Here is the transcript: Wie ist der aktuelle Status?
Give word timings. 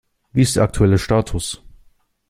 Wie 0.33 0.41
ist 0.41 0.55
der 0.55 0.63
aktuelle 0.63 0.97
Status? 0.97 1.61